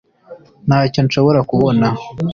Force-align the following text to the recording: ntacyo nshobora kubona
ntacyo 0.67 0.99
nshobora 1.05 1.39
kubona 1.49 1.87